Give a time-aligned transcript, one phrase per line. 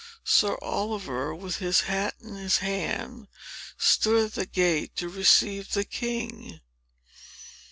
[0.25, 3.27] Sir Oliver, with his hat in his hand,
[3.77, 6.59] stood at the gate to receive the king.